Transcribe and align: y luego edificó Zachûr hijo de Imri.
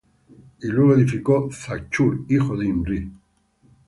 y 0.59 0.67
luego 0.67 0.95
edificó 0.95 1.47
Zachûr 1.51 2.25
hijo 2.27 2.57
de 2.57 2.65
Imri. 2.65 3.11